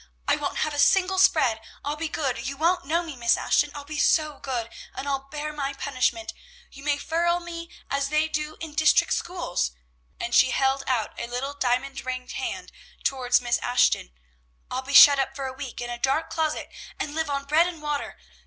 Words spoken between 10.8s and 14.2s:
out a little diamond ringed hand toward Miss Ashton;